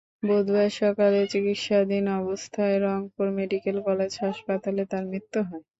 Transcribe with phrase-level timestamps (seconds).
[0.23, 5.63] বুধবার সকালে চিকিৎসাধীন অবস্থায় রংপুর মেডিকেল কলেজ হাসপাতালে তাঁর মৃত্যু হয়।